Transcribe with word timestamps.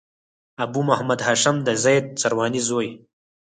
ابو 0.63 0.79
محمد 0.89 1.19
هاشم 1.27 1.55
د 1.67 1.69
زيد 1.83 2.05
سرواني 2.21 2.61
زوی. 2.67 2.89